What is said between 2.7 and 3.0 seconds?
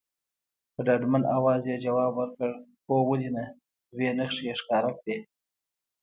هو